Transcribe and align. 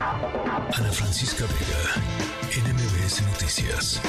Ana 0.00 0.90
Francisca 0.92 1.44
Vega, 1.44 2.64
NMBS 2.64 3.20
Noticias. 3.20 4.00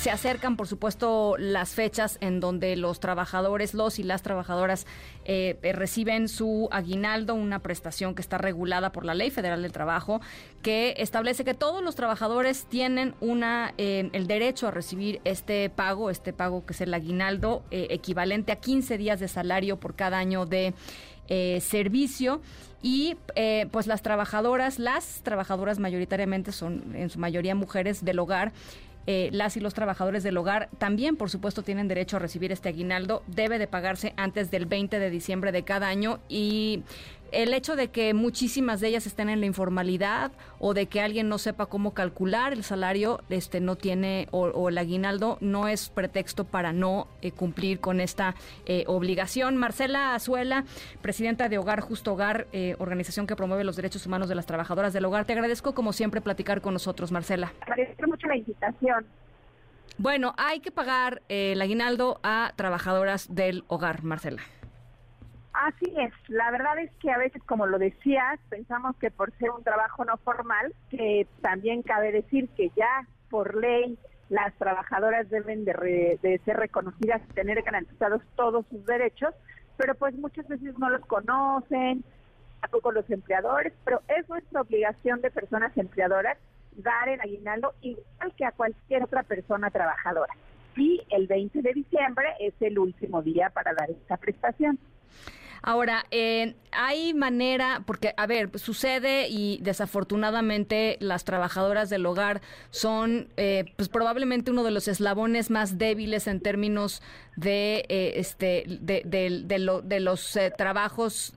Se 0.00 0.10
acercan, 0.10 0.56
por 0.56 0.66
supuesto, 0.66 1.36
las 1.36 1.74
fechas 1.74 2.16
en 2.22 2.40
donde 2.40 2.74
los 2.74 3.00
trabajadores, 3.00 3.74
los 3.74 3.98
y 3.98 4.02
las 4.02 4.22
trabajadoras 4.22 4.86
eh, 5.26 5.58
eh, 5.62 5.72
reciben 5.74 6.28
su 6.28 6.70
aguinaldo, 6.72 7.34
una 7.34 7.58
prestación 7.58 8.14
que 8.14 8.22
está 8.22 8.38
regulada 8.38 8.92
por 8.92 9.04
la 9.04 9.12
Ley 9.12 9.30
Federal 9.30 9.60
del 9.60 9.72
Trabajo, 9.72 10.22
que 10.62 10.94
establece 10.96 11.44
que 11.44 11.52
todos 11.52 11.82
los 11.84 11.96
trabajadores 11.96 12.64
tienen 12.64 13.14
una 13.20 13.74
eh, 13.76 14.08
el 14.14 14.26
derecho 14.26 14.68
a 14.68 14.70
recibir 14.70 15.20
este 15.24 15.68
pago, 15.68 16.08
este 16.08 16.32
pago 16.32 16.64
que 16.64 16.72
es 16.72 16.80
el 16.80 16.94
aguinaldo, 16.94 17.62
equivalente 17.70 18.52
a 18.52 18.56
15 18.56 18.96
días 18.96 19.20
de 19.20 19.28
salario 19.28 19.78
por 19.78 19.96
cada 19.96 20.16
año 20.16 20.46
de 20.46 20.72
servicio 21.60 22.40
y 22.82 23.16
pues 23.70 23.86
las 23.86 24.02
trabajadoras, 24.02 24.78
las 24.78 25.20
trabajadoras 25.22 25.78
mayoritariamente 25.78 26.50
son 26.50 26.94
en 26.94 27.10
su 27.10 27.18
mayoría 27.18 27.54
mujeres 27.54 28.04
del 28.04 28.18
hogar, 28.18 28.52
eh, 29.06 29.30
las 29.32 29.56
y 29.56 29.60
los 29.60 29.72
trabajadores 29.72 30.22
del 30.22 30.36
hogar 30.36 30.68
también, 30.78 31.16
por 31.16 31.30
supuesto, 31.30 31.62
tienen 31.62 31.88
derecho 31.88 32.16
a 32.16 32.20
recibir 32.20 32.52
este 32.52 32.68
aguinaldo. 32.68 33.22
Debe 33.26 33.58
de 33.58 33.66
pagarse 33.66 34.12
antes 34.16 34.50
del 34.50 34.66
20 34.66 34.98
de 34.98 35.10
diciembre 35.10 35.52
de 35.52 35.62
cada 35.62 35.88
año 35.88 36.20
y 36.28 36.82
el 37.32 37.54
hecho 37.54 37.76
de 37.76 37.88
que 37.88 38.14
muchísimas 38.14 38.80
de 38.80 38.88
ellas 38.88 39.06
estén 39.06 39.28
en 39.28 39.40
la 39.40 39.46
informalidad 39.46 40.32
o 40.58 40.74
de 40.74 40.86
que 40.86 41.00
alguien 41.00 41.28
no 41.28 41.38
sepa 41.38 41.66
cómo 41.66 41.94
calcular 41.94 42.52
el 42.52 42.64
salario, 42.64 43.20
este 43.28 43.60
no 43.60 43.76
tiene 43.76 44.28
o, 44.30 44.68
el 44.68 44.78
aguinaldo 44.78 45.38
no 45.40 45.68
es 45.68 45.88
pretexto 45.88 46.44
para 46.44 46.72
no 46.72 47.08
eh, 47.22 47.32
cumplir 47.32 47.80
con 47.80 48.00
esta 48.00 48.34
eh, 48.66 48.84
obligación. 48.86 49.56
Marcela 49.56 50.14
Azuela, 50.14 50.64
presidenta 51.02 51.48
de 51.48 51.58
Hogar 51.58 51.80
Justo 51.80 52.12
Hogar, 52.12 52.46
eh, 52.52 52.76
organización 52.78 53.26
que 53.26 53.36
promueve 53.36 53.64
los 53.64 53.76
derechos 53.76 54.06
humanos 54.06 54.28
de 54.28 54.34
las 54.34 54.46
trabajadoras 54.46 54.92
del 54.92 55.04
hogar. 55.04 55.24
Te 55.24 55.32
agradezco 55.32 55.74
como 55.74 55.92
siempre 55.92 56.20
platicar 56.20 56.60
con 56.60 56.74
nosotros, 56.74 57.12
Marcela. 57.12 57.52
Agradezco 57.60 58.06
mucho 58.06 58.26
la 58.26 58.36
invitación. 58.36 59.06
Bueno, 59.98 60.34
hay 60.38 60.60
que 60.60 60.70
pagar 60.70 61.22
el 61.28 61.60
aguinaldo 61.60 62.20
a 62.22 62.52
trabajadoras 62.56 63.34
del 63.34 63.64
hogar, 63.68 64.02
Marcela. 64.02 64.42
Así 65.60 65.92
es, 65.98 66.10
la 66.28 66.50
verdad 66.50 66.78
es 66.78 66.90
que 67.02 67.10
a 67.10 67.18
veces, 67.18 67.42
como 67.44 67.66
lo 67.66 67.78
decías, 67.78 68.40
pensamos 68.48 68.96
que 68.96 69.10
por 69.10 69.30
ser 69.36 69.50
un 69.50 69.62
trabajo 69.62 70.06
no 70.06 70.16
formal, 70.16 70.74
que 70.88 71.26
también 71.42 71.82
cabe 71.82 72.12
decir 72.12 72.48
que 72.56 72.70
ya 72.74 73.06
por 73.28 73.54
ley 73.54 73.98
las 74.30 74.54
trabajadoras 74.54 75.28
deben 75.28 75.66
de, 75.66 76.40
ser 76.46 76.56
reconocidas 76.56 77.20
y 77.28 77.34
tener 77.34 77.60
garantizados 77.60 78.22
todos 78.36 78.64
sus 78.70 78.86
derechos, 78.86 79.34
pero 79.76 79.94
pues 79.96 80.14
muchas 80.14 80.48
veces 80.48 80.78
no 80.78 80.88
los 80.88 81.04
conocen, 81.04 82.04
tampoco 82.62 82.92
los 82.92 83.10
empleadores, 83.10 83.74
pero 83.84 84.00
es 84.08 84.26
nuestra 84.30 84.62
obligación 84.62 85.20
de 85.20 85.30
personas 85.30 85.76
empleadoras 85.76 86.38
dar 86.76 87.10
el 87.10 87.20
aguinaldo 87.20 87.74
igual 87.82 88.32
que 88.34 88.46
a 88.46 88.52
cualquier 88.52 89.02
otra 89.02 89.24
persona 89.24 89.70
trabajadora. 89.70 90.32
Y 90.74 91.02
el 91.10 91.26
20 91.26 91.60
de 91.60 91.72
diciembre 91.74 92.28
es 92.40 92.54
el 92.60 92.78
último 92.78 93.20
día 93.20 93.50
para 93.50 93.74
dar 93.74 93.90
esta 93.90 94.16
prestación. 94.16 94.78
Ahora, 95.62 96.06
eh, 96.10 96.54
hay 96.72 97.14
manera, 97.14 97.82
porque, 97.86 98.14
a 98.16 98.26
ver, 98.26 98.58
sucede 98.58 99.28
y 99.28 99.58
desafortunadamente 99.62 100.96
las 101.00 101.24
trabajadoras 101.24 101.90
del 101.90 102.06
hogar 102.06 102.40
son, 102.70 103.28
eh, 103.36 103.64
pues 103.76 103.88
probablemente 103.88 104.50
uno 104.50 104.64
de 104.64 104.70
los 104.70 104.88
eslabones 104.88 105.50
más 105.50 105.78
débiles 105.78 106.26
en 106.26 106.40
términos 106.40 107.02
de, 107.36 107.84
eh, 107.88 108.12
este, 108.16 108.64
de, 108.66 109.02
de, 109.04 110.00
los 110.00 110.38
trabajos 110.56 111.34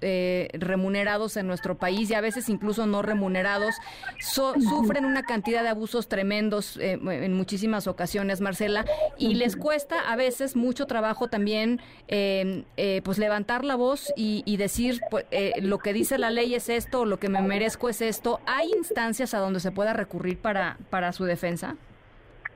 remunerados 0.53 1.37
en 1.37 1.47
nuestro 1.47 1.75
país 1.75 2.09
y 2.09 2.13
a 2.13 2.21
veces 2.21 2.49
incluso 2.49 2.85
no 2.85 3.01
remunerados. 3.01 3.75
sufren 4.19 5.05
una 5.05 5.23
cantidad 5.23 5.63
de 5.63 5.69
abusos 5.69 6.07
tremendos 6.07 6.77
en 6.77 7.33
muchísimas 7.33 7.87
ocasiones, 7.87 8.41
Marcela, 8.41 8.85
y 9.17 9.35
les 9.35 9.55
cuesta 9.55 10.11
a 10.11 10.15
veces 10.15 10.55
mucho 10.55 10.87
trabajo 10.87 11.27
también, 11.27 11.81
pues 12.07 13.17
levantar 13.17 13.63
la 13.63 13.75
voz 13.75 14.13
y, 14.15 14.57
decir 14.57 15.01
pues, 15.09 15.25
eh, 15.31 15.53
lo 15.61 15.79
que 15.79 15.93
dice 15.93 16.17
la 16.17 16.29
ley 16.29 16.55
es 16.55 16.69
esto, 16.69 17.05
lo 17.05 17.17
que 17.17 17.29
me 17.29 17.41
merezco 17.41 17.89
es 17.89 18.01
esto, 18.01 18.39
¿hay 18.45 18.71
instancias 18.77 19.33
a 19.33 19.39
donde 19.39 19.59
se 19.59 19.71
pueda 19.71 19.93
recurrir 19.93 20.37
para, 20.37 20.77
para 20.89 21.11
su 21.11 21.25
defensa? 21.25 21.75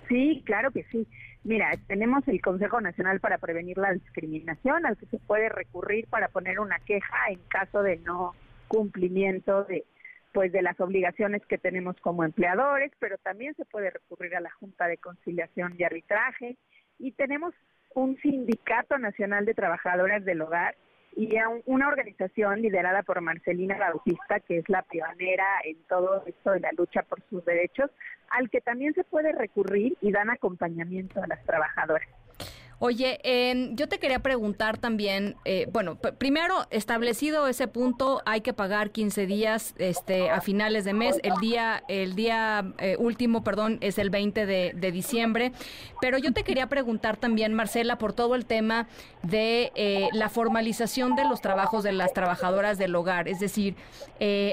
Sí, 0.07 0.41
claro 0.45 0.71
que 0.71 0.85
sí. 0.91 1.05
Mira, 1.47 1.71
tenemos 1.87 2.27
el 2.27 2.41
Consejo 2.41 2.81
Nacional 2.81 3.21
para 3.21 3.37
Prevenir 3.37 3.77
la 3.77 3.93
Discriminación, 3.93 4.85
al 4.85 4.97
que 4.97 5.05
se 5.05 5.17
puede 5.17 5.47
recurrir 5.47 6.05
para 6.09 6.27
poner 6.27 6.59
una 6.59 6.77
queja 6.79 7.15
en 7.29 7.39
caso 7.47 7.83
de 7.83 7.99
no 7.99 8.35
cumplimiento 8.67 9.63
de 9.63 9.85
pues 10.33 10.51
de 10.51 10.61
las 10.61 10.77
obligaciones 10.81 11.41
que 11.45 11.57
tenemos 11.57 11.95
como 12.01 12.25
empleadores, 12.25 12.91
pero 12.99 13.17
también 13.19 13.55
se 13.55 13.63
puede 13.63 13.91
recurrir 13.91 14.35
a 14.35 14.41
la 14.41 14.51
Junta 14.51 14.87
de 14.87 14.97
Conciliación 14.97 15.73
y 15.77 15.85
Arbitraje. 15.85 16.57
Y 16.99 17.13
tenemos 17.13 17.53
un 17.95 18.17
sindicato 18.17 18.97
nacional 18.97 19.45
de 19.45 19.53
trabajadoras 19.53 20.25
del 20.25 20.41
hogar 20.41 20.75
y 21.17 21.27
una 21.65 21.87
organización 21.87 22.61
liderada 22.61 23.01
por 23.01 23.19
Marcelina 23.21 23.75
Bautista, 23.79 24.39
que 24.39 24.59
es 24.59 24.69
la 24.69 24.83
pionera 24.83 25.45
en 25.63 25.75
todo 25.89 26.23
esto 26.27 26.51
de 26.51 26.59
la 26.59 26.71
lucha 26.73 27.01
por 27.01 27.23
sus 27.27 27.43
derechos, 27.43 27.89
al 28.29 28.51
que 28.51 28.61
también 28.61 28.93
se 28.93 29.03
puede 29.03 29.31
recurrir 29.31 29.97
y 29.99 30.11
dan 30.11 30.29
acompañamiento 30.29 31.19
a 31.21 31.25
las 31.25 31.43
trabajadoras. 31.43 32.07
Oye, 32.79 33.19
yo 33.73 33.89
te 33.89 33.97
quería 33.97 34.19
preguntar 34.19 34.77
también, 34.77 35.35
eh, 35.45 35.67
bueno, 35.71 35.95
primero, 35.95 36.67
establecido 36.69 37.47
ese 37.47 37.67
punto, 37.67 38.21
hay 38.23 38.41
que 38.41 38.53
pagar 38.53 38.91
15 38.91 39.25
días 39.25 39.73
este, 39.79 40.29
a 40.29 40.41
finales 40.41 40.85
de 40.85 40.93
mes. 40.93 41.19
El 41.23 41.33
día, 41.41 41.83
el 41.87 42.13
día 42.15 42.71
eh, 42.77 42.95
último, 42.99 43.43
perdón, 43.43 43.79
es 43.81 43.97
el 43.97 44.11
20 44.11 44.45
de, 44.45 44.91
diciembre. 44.91 45.53
Pero 46.01 46.19
yo 46.19 46.33
te 46.33 46.43
quería 46.43 46.67
preguntar 46.67 47.17
también, 47.17 47.55
Marcela, 47.55 47.97
por 47.97 48.13
todo 48.13 48.35
el 48.35 48.45
tema 48.45 48.87
de 49.23 49.71
eh, 49.73 50.09
la 50.13 50.29
formalización 50.29 51.15
de 51.15 51.23
los 51.25 51.41
trabajos 51.41 51.83
de 51.83 51.93
las 51.93 52.13
trabajadoras 52.13 52.77
del 52.77 52.95
hogar. 52.95 53.27
Es 53.27 53.39
decir, 53.39 53.75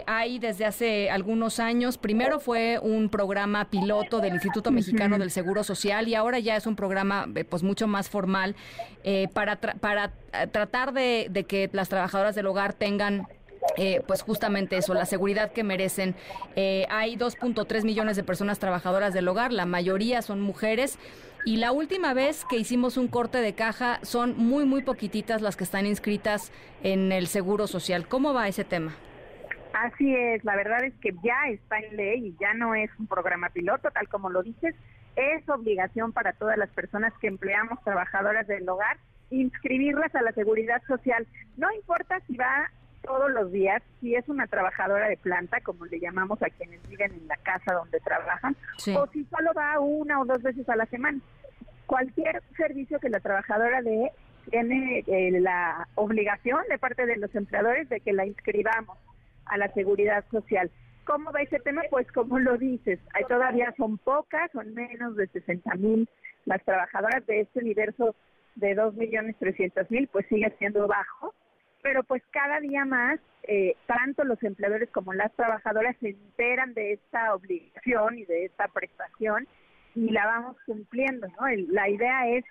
hay 0.06 0.38
desde 0.38 0.64
hace 0.64 1.10
algunos 1.10 1.60
años, 1.60 1.98
primero 1.98 2.40
fue 2.40 2.78
un 2.82 3.10
programa 3.10 3.66
piloto 3.66 4.20
del 4.20 4.32
Instituto 4.32 4.70
Mexicano 4.70 5.18
del 5.18 5.30
Seguro 5.30 5.62
Social 5.62 6.08
y 6.08 6.14
ahora 6.14 6.38
ya 6.38 6.56
es 6.56 6.66
un 6.66 6.74
programa 6.74 7.28
pues 7.48 7.62
mucho 7.62 7.86
más 7.86 8.08
formal 8.14 8.54
eh, 9.02 9.26
para, 9.34 9.56
para 9.56 10.12
eh, 10.32 10.46
tratar 10.46 10.92
de, 10.92 11.44
que 11.48 11.68
las 11.72 11.88
trabajadoras 11.88 12.36
del 12.36 12.46
hogar 12.46 12.72
tengan 12.72 13.26
eh, 13.76 14.02
pues 14.06 14.22
justamente 14.22 14.76
eso, 14.76 14.94
la 14.94 15.04
seguridad 15.06 15.50
que 15.50 15.64
merecen. 15.64 16.14
hay 16.54 17.16
2.3 17.16 17.84
millones 17.84 18.14
de 18.16 18.22
personas 18.22 18.60
trabajadoras 18.60 19.12
del 19.14 19.26
hogar, 19.26 19.52
la 19.52 19.66
mayoría 19.66 20.22
son 20.22 20.40
mujeres. 20.40 20.98
Y 21.46 21.56
la 21.56 21.72
última 21.72 22.14
vez 22.14 22.44
que 22.48 22.56
hicimos 22.56 22.96
un 22.96 23.08
corte 23.08 23.38
de 23.38 23.52
caja 23.52 23.98
son 24.02 24.34
muy, 24.38 24.64
muy 24.64 24.82
poquititas 24.82 25.42
las 25.42 25.56
que 25.56 25.64
están 25.64 25.86
inscritas 25.86 26.52
en 26.82 27.12
el 27.12 27.26
Seguro 27.26 27.66
Social. 27.66 28.06
¿Cómo 28.08 28.32
va 28.32 28.48
ese 28.48 28.64
tema? 28.64 28.92
Así 29.74 30.14
es, 30.14 30.44
la 30.44 30.56
verdad 30.56 30.84
es 30.84 30.94
que 31.02 31.10
ya 31.22 31.36
está 31.50 31.80
en 31.80 31.96
ley 31.96 32.28
y 32.28 32.36
ya 32.40 32.54
no 32.54 32.74
es 32.74 32.90
un 32.98 33.08
programa 33.08 33.50
piloto, 33.50 33.90
tal 33.90 34.08
como 34.08 34.30
lo 34.30 34.42
dices, 34.42 34.74
es 35.16 35.48
obligación 35.48 36.12
para 36.12 36.32
todas 36.32 36.56
las 36.58 36.70
personas 36.70 37.12
que 37.20 37.28
empleamos 37.28 37.82
trabajadoras 37.84 38.46
del 38.46 38.68
hogar 38.68 38.98
inscribirlas 39.30 40.14
a 40.14 40.22
la 40.22 40.32
seguridad 40.32 40.82
social. 40.86 41.26
No 41.56 41.70
importa 41.72 42.20
si 42.26 42.36
va 42.36 42.70
todos 43.02 43.30
los 43.30 43.52
días, 43.52 43.82
si 44.00 44.14
es 44.14 44.26
una 44.28 44.46
trabajadora 44.46 45.08
de 45.08 45.16
planta, 45.16 45.60
como 45.60 45.84
le 45.86 46.00
llamamos 46.00 46.42
a 46.42 46.48
quienes 46.48 46.86
viven 46.88 47.12
en 47.12 47.28
la 47.28 47.36
casa 47.36 47.74
donde 47.74 48.00
trabajan, 48.00 48.56
o 48.96 49.06
si 49.08 49.24
solo 49.24 49.52
va 49.54 49.78
una 49.78 50.20
o 50.20 50.24
dos 50.24 50.42
veces 50.42 50.68
a 50.68 50.76
la 50.76 50.86
semana. 50.86 51.18
Cualquier 51.86 52.42
servicio 52.56 52.98
que 52.98 53.10
la 53.10 53.20
trabajadora 53.20 53.82
dé 53.82 54.10
tiene 54.50 55.04
eh, 55.06 55.40
la 55.40 55.86
obligación 55.96 56.60
de 56.68 56.78
parte 56.78 57.04
de 57.04 57.16
los 57.16 57.34
empleadores 57.34 57.88
de 57.90 58.00
que 58.00 58.12
la 58.12 58.24
inscribamos 58.24 58.96
a 59.46 59.58
la 59.58 59.68
seguridad 59.72 60.24
social. 60.30 60.70
¿Cómo 61.04 61.32
va 61.32 61.42
ese 61.42 61.58
tema? 61.60 61.82
Pues 61.90 62.10
como 62.12 62.38
lo 62.38 62.56
dices, 62.56 62.98
todavía 63.28 63.74
son 63.76 63.98
pocas, 63.98 64.50
son 64.52 64.74
menos 64.74 65.16
de 65.16 65.26
60 65.28 65.74
mil 65.74 66.08
las 66.46 66.62
trabajadoras 66.64 67.26
de 67.26 67.40
este 67.40 67.60
universo 67.60 68.14
de 68.54 68.74
2 68.74 68.94
millones 68.94 69.36
300 69.38 69.90
mil, 69.90 70.08
pues 70.08 70.26
sigue 70.28 70.52
siendo 70.58 70.86
bajo, 70.86 71.34
pero 71.82 72.02
pues 72.04 72.22
cada 72.30 72.60
día 72.60 72.84
más, 72.84 73.18
eh, 73.44 73.76
tanto 73.86 74.24
los 74.24 74.42
empleadores 74.42 74.90
como 74.90 75.12
las 75.12 75.32
trabajadoras 75.34 75.96
se 76.00 76.10
enteran 76.10 76.74
de 76.74 76.94
esta 76.94 77.34
obligación 77.34 78.18
y 78.18 78.24
de 78.24 78.46
esta 78.46 78.68
prestación 78.68 79.46
y 79.94 80.10
la 80.10 80.26
vamos 80.26 80.56
cumpliendo, 80.66 81.28
¿no? 81.28 81.46
la 81.72 81.88
idea 81.88 82.28
es 82.28 82.44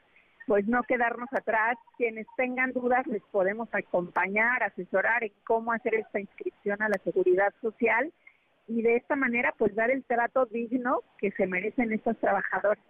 pues 0.46 0.68
no 0.68 0.84
quedarnos 0.84 1.32
atrás, 1.32 1.78
quienes 1.98 2.28
tengan 2.36 2.74
dudas 2.74 3.08
les 3.08 3.24
podemos 3.32 3.70
acompañar, 3.72 4.62
asesorar 4.62 5.24
en 5.24 5.32
cómo 5.46 5.72
hacer 5.72 5.96
esta 5.96 6.20
inscripción 6.20 6.82
a 6.82 6.90
la 6.90 6.98
seguridad 7.04 7.54
social 7.62 8.12
y 8.68 8.82
de 8.82 8.96
esta 8.96 9.16
manera 9.16 9.54
pues 9.58 9.76
dar 9.76 9.92
el 9.92 10.04
trato 10.04 10.46
digno 10.46 11.02
que 11.18 11.32
se 11.32 11.48
merecen 11.48 11.92
estos 11.92 12.18
trabajadores. 12.20 12.84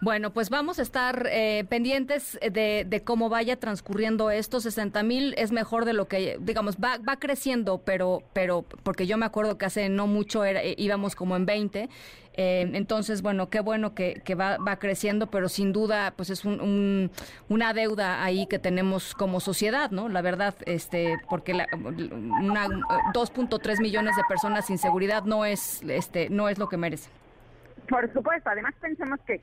Bueno, 0.00 0.32
pues 0.32 0.50
vamos 0.50 0.78
a 0.78 0.82
estar 0.82 1.28
eh, 1.30 1.64
pendientes 1.68 2.38
de, 2.40 3.02
cómo 3.04 3.28
vaya 3.28 3.56
transcurriendo 3.56 4.30
esto. 4.30 4.60
60 4.60 5.02
mil 5.02 5.34
es 5.38 5.52
mejor 5.52 5.84
de 5.84 5.92
lo 5.92 6.08
que, 6.08 6.36
digamos, 6.40 6.76
va, 6.76 6.98
va 6.98 7.16
creciendo, 7.16 7.78
pero, 7.78 8.22
pero 8.32 8.64
porque 8.82 9.06
yo 9.06 9.16
me 9.16 9.26
acuerdo 9.26 9.56
que 9.56 9.66
hace 9.66 9.88
no 9.88 10.06
mucho 10.06 10.44
era, 10.44 10.62
eh, 10.62 10.74
íbamos 10.78 11.14
como 11.14 11.36
en 11.36 11.46
20. 11.46 11.88
Eh, 12.36 12.68
entonces, 12.74 13.22
bueno, 13.22 13.48
qué 13.48 13.60
bueno 13.60 13.94
que, 13.94 14.20
va, 14.34 14.58
va, 14.58 14.80
creciendo, 14.80 15.28
pero 15.28 15.48
sin 15.48 15.72
duda, 15.72 16.12
pues 16.16 16.30
es 16.30 16.44
un, 16.44 17.12
una 17.48 17.72
deuda 17.72 18.24
ahí 18.24 18.46
que 18.46 18.58
tenemos 18.58 19.14
como 19.14 19.38
sociedad, 19.38 19.92
¿no? 19.92 20.08
La 20.08 20.20
verdad, 20.20 20.56
este, 20.66 21.16
porque 21.30 21.54
la, 21.54 21.68
2.3 21.68 23.80
millones 23.80 24.16
de 24.16 24.22
personas 24.28 24.66
sin 24.66 24.78
seguridad 24.78 25.22
no 25.24 25.44
es, 25.44 25.80
este, 25.82 26.28
no 26.28 26.48
es 26.48 26.58
lo 26.58 26.68
que 26.68 26.76
merecen. 26.76 27.12
Por 27.88 28.12
supuesto, 28.12 28.50
además 28.50 28.74
pensemos 28.80 29.20
que 29.26 29.40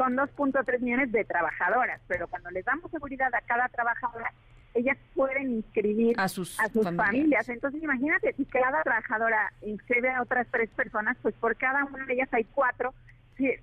son 0.00 0.16
2.3 0.16 0.80
millones 0.80 1.12
de 1.12 1.26
trabajadoras, 1.26 2.00
pero 2.08 2.26
cuando 2.26 2.50
les 2.50 2.64
damos 2.64 2.90
seguridad 2.90 3.28
a 3.34 3.42
cada 3.42 3.68
trabajadora, 3.68 4.32
ellas 4.72 4.96
pueden 5.14 5.56
inscribir 5.56 6.18
a 6.18 6.26
sus, 6.26 6.56
familias. 6.96 7.46
Entonces, 7.50 7.82
imagínate, 7.82 8.32
si 8.32 8.46
cada 8.46 8.82
trabajadora 8.82 9.52
inscribe 9.60 10.08
a 10.08 10.22
otras 10.22 10.46
tres 10.50 10.70
personas, 10.70 11.18
pues 11.20 11.34
por 11.34 11.54
cada 11.56 11.84
una 11.84 12.06
de 12.06 12.14
ellas 12.14 12.30
hay 12.32 12.44
cuatro 12.44 12.94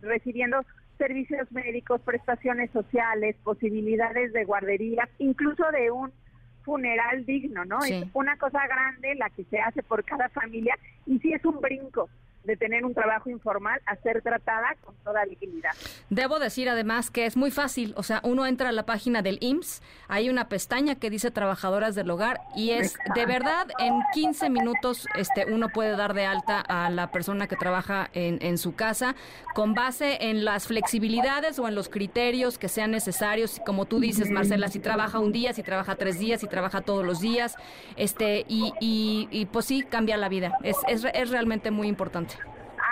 recibiendo 0.02 0.64
servicios 1.00 1.52
médicos, 1.52 2.02
prestaciones 2.02 2.70
sociales, 2.70 3.36
posibilidades 3.44 4.32
de 4.32 4.46
guardería, 4.46 5.10
incluso 5.18 5.64
de 5.72 5.90
un 5.90 6.12
funeral 6.64 7.26
digno, 7.26 7.66
¿no? 7.66 7.80
Es 7.84 8.06
una 8.14 8.38
cosa 8.38 8.60
grande 8.68 9.16
la 9.16 9.32
que 9.32 9.44
se 9.46 9.60
hace 9.60 9.82
por 9.82 10.04
cada 10.04 10.30
familia 10.30 10.78
y 11.08 11.18
sí 11.18 11.34
es 11.34 11.44
un 11.46 11.60
brinco 11.62 12.10
de 12.44 12.58
tener 12.58 12.77
un 12.88 12.94
trabajo 12.94 13.30
informal 13.30 13.80
a 13.86 13.96
ser 13.98 14.22
tratada 14.22 14.76
con 14.84 14.96
toda 15.04 15.26
dignidad. 15.26 15.72
Debo 16.10 16.40
decir 16.40 16.70
además 16.70 17.12
que 17.12 17.26
es 17.26 17.38
muy 17.38 17.52
fácil, 17.52 17.94
o 17.98 18.04
sea, 18.04 18.22
uno 18.24 18.46
entra 18.46 18.70
a 18.70 18.72
la 18.72 18.86
página 18.86 19.22
del 19.22 19.38
IMSS, 19.42 19.82
hay 20.08 20.30
una 20.30 20.50
pestaña 20.50 20.96
que 20.96 21.10
dice 21.10 21.32
trabajadoras 21.32 21.96
del 21.96 22.10
hogar 22.10 22.42
y 22.56 22.72
es 22.72 22.98
de 23.14 23.26
verdad 23.26 23.68
en 23.80 24.02
15 24.14 24.50
minutos 24.50 25.08
este 25.16 25.52
uno 25.52 25.70
puede 25.70 25.96
dar 25.96 26.14
de 26.14 26.26
alta 26.26 26.62
a 26.62 26.90
la 26.90 27.12
persona 27.12 27.48
que 27.48 27.56
trabaja 27.56 28.10
en, 28.14 28.40
en 28.42 28.58
su 28.58 28.76
casa 28.76 29.16
con 29.54 29.74
base 29.74 30.30
en 30.30 30.46
las 30.46 30.68
flexibilidades 30.68 31.60
o 31.60 31.68
en 31.68 31.76
los 31.76 31.90
criterios 31.90 32.58
que 32.58 32.70
sean 32.70 32.92
necesarios, 32.92 33.62
como 33.66 33.86
tú 33.86 34.00
dices, 34.00 34.30
Marcela, 34.30 34.68
si 34.70 34.80
trabaja 34.80 35.20
un 35.20 35.32
día, 35.32 35.54
si 35.54 35.64
trabaja 35.64 35.96
tres 35.96 36.20
días, 36.20 36.42
si 36.42 36.48
trabaja 36.48 36.82
todos 36.82 37.06
los 37.06 37.20
días, 37.20 37.56
este 37.96 38.46
y, 38.48 38.74
y, 38.80 39.28
y 39.32 39.46
pues 39.46 39.66
sí 39.66 39.84
cambia 39.84 40.18
la 40.18 40.30
vida. 40.30 40.58
Es, 40.64 40.78
es, 40.88 41.06
es 41.14 41.30
realmente 41.30 41.72
muy 41.72 41.88
importante. 41.88 42.36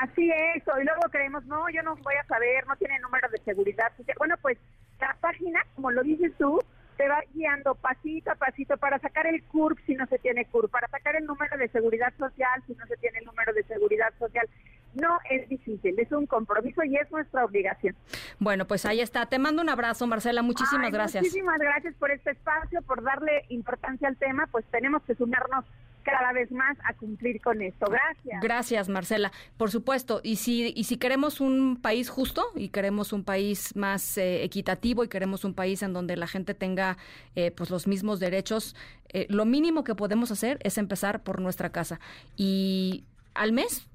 Así 0.01 0.30
es, 0.30 0.63
y 0.63 0.83
luego 0.83 1.01
creemos, 1.09 1.45
no, 1.45 1.69
yo 1.69 1.81
no 1.81 1.95
voy 1.95 2.15
a 2.15 2.25
saber, 2.25 2.68
no 2.68 2.75
tiene 2.75 3.00
número 3.00 3.30
de 3.30 3.38
seguridad. 3.39 3.92
Bueno, 4.18 4.36
pues 4.42 4.57
la 5.00 5.15
página, 5.21 5.65
como 5.75 5.89
lo 5.92 6.03
dices 6.03 6.33
tú, 6.38 6.59
te 6.97 7.07
va 7.07 7.21
guiando 7.33 7.75
pasito 7.75 8.31
a 8.31 8.36
pasito 8.36 8.77
para 8.77 9.00
sacar 9.00 9.27
el 9.27 9.44
CURP 9.44 9.80
si 9.86 9.95
no 9.95 10.06
se 10.07 10.19
tiene 10.19 10.45
CURP, 10.45 10.69
para 10.69 10.88
sacar 10.89 11.15
el 11.15 11.25
número 11.25 11.57
de 11.57 11.69
seguridad 11.69 12.13
social 12.18 12.63
si 12.68 12.74
no 12.74 12.86
se 12.88 12.97
tiene 12.97 13.19
el 13.19 13.25
número 13.25 13.53
de 13.53 13.63
seguridad 13.63 14.13
social. 14.19 14.47
No 14.95 15.18
es 15.30 15.47
difícil, 15.50 15.98
es 15.98 16.12
un 16.12 16.25
compromiso 16.25 16.83
y 16.83 16.95
es 16.95 17.09
nuestra 17.12 17.44
obligación. 17.44 17.95
Bueno, 18.39 18.65
pues 18.65 18.86
ahí 18.86 19.01
está. 19.01 19.25
Te 19.25 19.39
mando 19.39 19.62
un 19.62 19.69
abrazo, 19.69 20.07
Marcela. 20.07 20.41
Muchísimas 20.41 20.91
gracias. 20.91 21.24
Muchísimas 21.24 21.59
gracias 21.59 21.94
por 21.95 22.12
este 22.12 22.31
espacio, 22.31 22.81
por 22.81 23.03
darle 23.03 23.44
importancia 23.50 24.07
al 24.07 24.15
tema. 24.15 24.48
Pues 24.51 24.65
tenemos 24.71 25.03
que 25.03 25.15
sumarnos 25.15 25.65
cada 26.05 26.31
vez 26.31 26.51
más 26.51 26.77
a 26.85 26.93
cumplir 26.93 27.41
con 27.41 27.61
esto. 27.61 27.87
Gracias. 27.89 28.41
Gracias, 28.41 28.89
Marcela. 28.89 29.31
Por 29.57 29.71
supuesto, 29.71 30.21
y 30.23 30.37
si, 30.37 30.71
y 30.75 30.85
si 30.85 30.97
queremos 30.97 31.41
un 31.41 31.77
país 31.81 32.09
justo 32.09 32.45
y 32.55 32.69
queremos 32.69 33.11
un 33.11 33.23
país 33.23 33.75
más 33.75 34.17
eh, 34.17 34.43
equitativo 34.43 35.03
y 35.03 35.09
queremos 35.09 35.43
un 35.43 35.53
país 35.53 35.81
en 35.81 35.91
donde 35.91 36.15
la 36.15 36.27
gente 36.27 36.53
tenga 36.53 36.97
eh, 37.35 37.51
pues 37.51 37.69
los 37.69 37.87
mismos 37.87 38.19
derechos, 38.19 38.75
eh, 39.09 39.25
lo 39.29 39.45
mínimo 39.45 39.83
que 39.83 39.95
podemos 39.95 40.31
hacer 40.31 40.59
es 40.63 40.77
empezar 40.77 41.23
por 41.23 41.41
nuestra 41.41 41.71
casa. 41.71 41.99
Y 42.37 43.03
al 43.33 43.51
mes, 43.51 43.87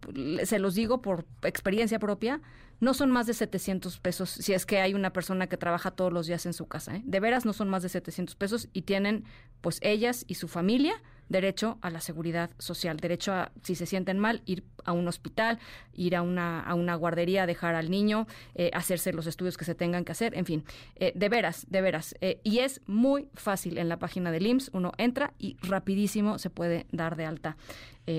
se 0.44 0.58
los 0.58 0.74
digo 0.74 1.00
por 1.00 1.24
experiencia 1.42 1.98
propia, 1.98 2.40
no 2.80 2.94
son 2.94 3.10
más 3.10 3.26
de 3.26 3.34
700 3.34 3.98
pesos 4.00 4.30
si 4.30 4.54
es 4.54 4.66
que 4.66 4.80
hay 4.80 4.94
una 4.94 5.12
persona 5.12 5.46
que 5.46 5.56
trabaja 5.56 5.90
todos 5.90 6.12
los 6.12 6.26
días 6.26 6.46
en 6.46 6.54
su 6.54 6.66
casa. 6.66 6.96
¿eh? 6.96 7.02
De 7.04 7.20
veras 7.20 7.44
no 7.44 7.52
son 7.52 7.68
más 7.68 7.82
de 7.82 7.88
700 7.88 8.34
pesos 8.36 8.68
y 8.72 8.82
tienen, 8.82 9.24
pues 9.60 9.78
ellas 9.82 10.24
y 10.26 10.34
su 10.34 10.48
familia, 10.48 10.94
derecho 11.30 11.78
a 11.80 11.88
la 11.88 12.02
seguridad 12.02 12.50
social, 12.58 12.98
derecho 12.98 13.32
a, 13.32 13.50
si 13.62 13.74
se 13.74 13.86
sienten 13.86 14.18
mal, 14.18 14.42
ir 14.44 14.64
a 14.84 14.92
un 14.92 15.08
hospital, 15.08 15.58
ir 15.94 16.14
a 16.16 16.22
una, 16.22 16.60
a 16.60 16.74
una 16.74 16.94
guardería, 16.96 17.46
dejar 17.46 17.74
al 17.74 17.90
niño, 17.90 18.26
eh, 18.54 18.70
hacerse 18.74 19.14
los 19.14 19.26
estudios 19.26 19.56
que 19.56 19.64
se 19.64 19.74
tengan 19.74 20.04
que 20.04 20.12
hacer, 20.12 20.36
en 20.36 20.44
fin, 20.44 20.64
eh, 20.96 21.12
de 21.14 21.28
veras, 21.30 21.66
de 21.70 21.80
veras. 21.80 22.14
y 22.42 22.58
es 22.58 22.82
muy 22.86 23.28
fácil 23.34 23.78
en 23.78 23.88
la 23.88 23.98
página 23.98 24.30
del 24.30 24.46
IMSS, 24.46 24.70
uno 24.74 24.92
entra 24.98 25.32
y 25.38 25.56
rapidísimo 25.62 26.38
se 26.38 26.50
puede 26.50 26.86
dar 26.92 27.16
de 27.16 27.24
alta 27.24 27.56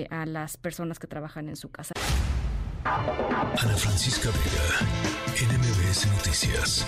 a 0.08 0.24
las 0.24 0.56
personas 0.56 0.98
que 0.98 1.06
trabajan 1.06 1.50
en 1.50 1.56
su 1.56 1.70
casa. 1.70 1.92
Ana 2.84 3.76
Francisca 3.76 4.30
Vega, 4.30 5.52
NMBS 5.52 6.06
Noticias. 6.06 6.86